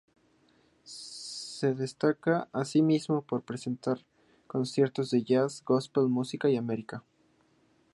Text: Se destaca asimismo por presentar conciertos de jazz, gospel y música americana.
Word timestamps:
Se 0.81 1.75
destaca 1.75 2.49
asimismo 2.53 3.21
por 3.21 3.43
presentar 3.43 4.03
conciertos 4.47 5.11
de 5.11 5.21
jazz, 5.21 5.61
gospel 5.63 6.05
y 6.05 6.07
música 6.07 6.47
americana. 6.57 7.03